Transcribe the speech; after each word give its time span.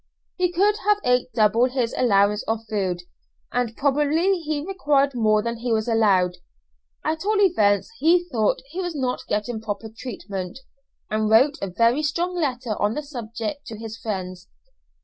He 0.35 0.51
could 0.51 0.77
have 0.77 0.97
ate 1.03 1.31
double 1.31 1.65
his 1.65 1.93
allowance 1.95 2.41
of 2.47 2.65
food, 2.67 3.03
and 3.51 3.77
probably 3.77 4.39
he 4.39 4.65
required 4.65 5.13
more 5.13 5.43
than 5.43 5.57
he 5.57 5.71
was 5.71 5.87
allowed; 5.87 6.37
at 7.05 7.23
all 7.23 7.39
events 7.39 7.91
he 7.99 8.27
thought 8.31 8.63
he 8.71 8.81
was 8.81 8.95
not 8.95 9.27
getting 9.27 9.61
proper 9.61 9.91
treatment, 9.95 10.57
and 11.11 11.29
wrote 11.29 11.59
a 11.61 11.67
very 11.69 12.01
strong 12.01 12.33
letter 12.33 12.75
on 12.81 12.95
the 12.95 13.03
subject 13.03 13.67
to 13.67 13.77
his 13.77 13.95
friends. 13.95 14.47